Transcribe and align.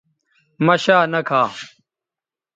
مہ 0.65 0.75
شا 0.83 0.97
نہ 1.11 1.21
کھا 1.27 1.41